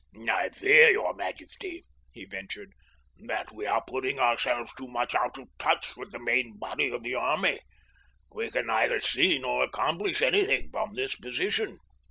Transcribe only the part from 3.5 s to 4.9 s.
we are putting ourselves too